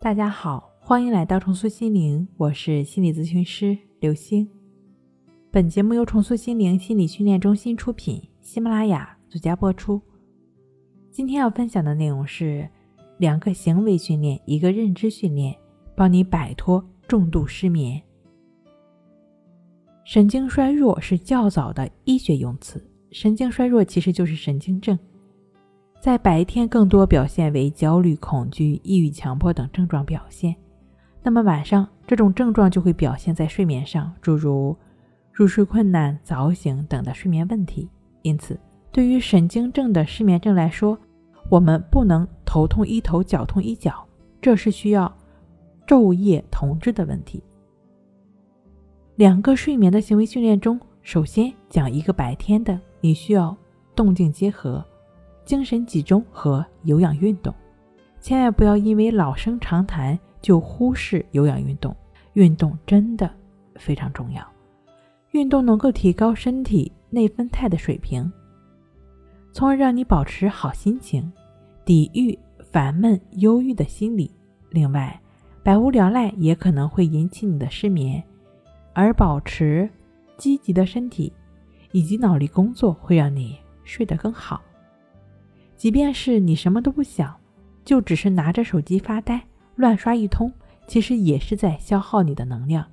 [0.00, 4.48] 大家好，欢迎来到重塑心灵，我是心理咨询师刘星。
[5.50, 10.00] 本节目由重塑心灵心理训练中心出品，喜马拉雅独家播出。
[11.10, 12.68] 今天要分享的内容是
[13.18, 15.52] 两个行为训练，一个认知训练，
[15.96, 18.00] 帮你摆脱重度失眠。
[20.04, 24.96] 神经衰弱是较早的医学用词，神经衰弱其实就是神经症。
[26.00, 30.54] 在白天更多表现为焦虑、恐惧、抑郁、强迫等症状表现，
[31.22, 34.76] 那么晚上这种症状就会表现在睡眠上，诸如
[35.32, 37.90] 入睡困难、早醒等的睡眠问题。
[38.22, 38.58] 因此，
[38.92, 40.96] 对于神经症的失眠症来说，
[41.50, 44.06] 我们不能头痛医头、脚痛医脚，
[44.40, 45.12] 这是需要
[45.84, 47.42] 昼夜同治的问题。
[49.16, 53.56] 两个睡眠的行为训练中，首先讲一个白天的，你需要
[53.96, 54.84] 动静结合。
[55.48, 57.54] 精神集中和有氧运动，
[58.20, 61.96] 千万不要因为老生常谈就忽视有氧运动。
[62.34, 63.34] 运动真的
[63.76, 64.46] 非常重要，
[65.30, 68.30] 运动能够提高身体内分肽的水平，
[69.50, 71.32] 从而让你保持好心情，
[71.82, 72.38] 抵御
[72.70, 74.30] 烦闷、忧郁的心理。
[74.68, 75.18] 另外，
[75.62, 78.22] 百无聊赖也可能会引起你的失眠，
[78.92, 79.88] 而保持
[80.36, 81.32] 积极的身体
[81.92, 84.60] 以及脑力工作会让你睡得更好。
[85.78, 87.34] 即便是你什么都不想，
[87.84, 89.40] 就只是拿着手机发呆、
[89.76, 90.52] 乱刷一通，
[90.88, 92.84] 其实也是在消耗你的能量。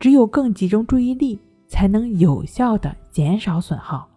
[0.00, 4.08] 只有更集中注意力，才能有效的减少损耗，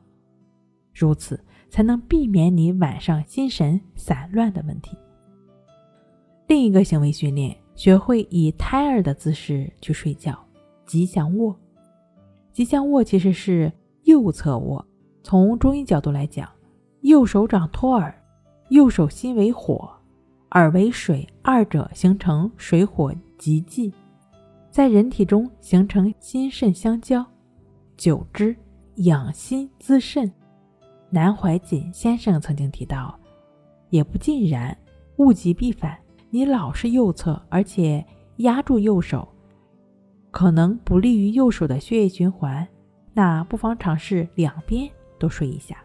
[0.93, 4.97] 如此才能避免你晚上心神散乱的问题。
[6.47, 10.37] 另一个行为训练，学会以胎儿的姿势去睡觉，
[10.85, 11.53] 吉祥卧。
[12.53, 13.69] 吉祥卧其实是
[14.03, 14.83] 右侧卧，
[15.21, 16.49] 从中医角度来讲。
[17.07, 18.13] 右手掌托耳，
[18.67, 19.89] 右手心为火，
[20.51, 23.93] 耳为水，二者形成水火极济，
[24.69, 27.25] 在人体中形成心肾相交，
[27.95, 28.53] 久之
[28.95, 30.29] 养心滋肾。
[31.09, 33.17] 南怀瑾先生曾经提到，
[33.89, 34.77] 也不尽然，
[35.15, 35.97] 物极必反。
[36.29, 38.05] 你老是右侧，而且
[38.39, 39.25] 压住右手，
[40.29, 42.67] 可能不利于右手的血液循环。
[43.13, 45.77] 那不妨尝试两边都睡一下。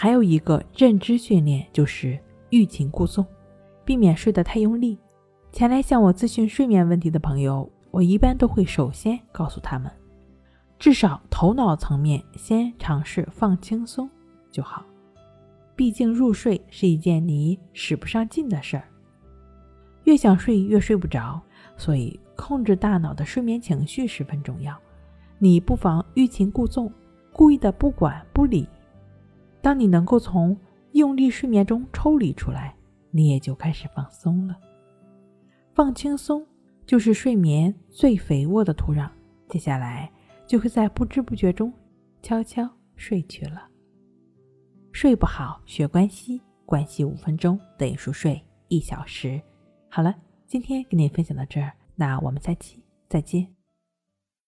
[0.00, 2.16] 还有一个认知训练，就是
[2.50, 3.26] 欲擒故纵，
[3.84, 4.96] 避免睡得太用力。
[5.50, 9.90] 前来向我咨询睡眠问题的朋友，我一般都会首先告诉他们，
[10.78, 14.08] 至少头脑层面先尝试放轻松
[14.52, 14.86] 就好。
[15.74, 18.84] 毕竟入睡是一件你使不上劲的事儿，
[20.04, 21.42] 越想睡越睡不着，
[21.76, 24.78] 所以控制大脑的睡眠情绪十分重要。
[25.40, 26.88] 你不妨欲擒故纵，
[27.32, 28.64] 故意的不管不理。
[29.60, 30.56] 当你能够从
[30.92, 32.74] 用力睡眠中抽离出来，
[33.10, 34.56] 你也就开始放松了。
[35.74, 36.44] 放轻松
[36.86, 39.08] 就是睡眠最肥沃的土壤，
[39.48, 40.10] 接下来
[40.46, 41.72] 就会在不知不觉中
[42.22, 43.68] 悄悄睡去了。
[44.92, 49.40] 睡不好学关系，关系五分钟等于熟睡一小时。
[49.88, 50.14] 好了，
[50.46, 53.57] 今天跟你分享到这儿，那我们下期再见。